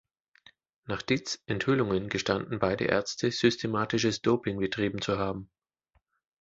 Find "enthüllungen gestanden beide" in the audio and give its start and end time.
1.45-2.85